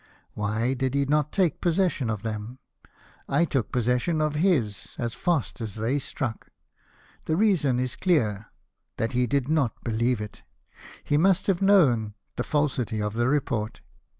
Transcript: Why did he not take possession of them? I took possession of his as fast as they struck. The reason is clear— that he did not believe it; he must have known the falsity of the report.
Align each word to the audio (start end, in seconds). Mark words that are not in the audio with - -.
Why 0.33 0.73
did 0.73 0.95
he 0.95 1.05
not 1.05 1.31
take 1.31 1.61
possession 1.61 2.09
of 2.09 2.23
them? 2.23 2.57
I 3.29 3.45
took 3.45 3.71
possession 3.71 4.19
of 4.19 4.33
his 4.33 4.95
as 4.97 5.13
fast 5.13 5.61
as 5.61 5.75
they 5.75 5.99
struck. 5.99 6.47
The 7.25 7.35
reason 7.35 7.79
is 7.79 7.95
clear— 7.95 8.47
that 8.97 9.11
he 9.11 9.27
did 9.27 9.47
not 9.47 9.83
believe 9.83 10.19
it; 10.19 10.41
he 11.03 11.17
must 11.17 11.45
have 11.45 11.61
known 11.61 12.15
the 12.35 12.43
falsity 12.43 12.99
of 12.99 13.13
the 13.13 13.27
report. 13.27 13.81